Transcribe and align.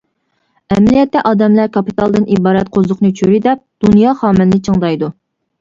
ئەمەلىيەتتە 0.75 1.21
ئادەملەر 1.31 1.69
كاپىتالدىن 1.75 2.25
ئىبارەت 2.37 2.71
قوزۇقنى 2.79 3.13
چۆرىدەپ، 3.21 3.63
دۇنيا 3.87 4.15
خامىنىنى 4.23 4.61
چىڭدايدۇ. 4.71 5.13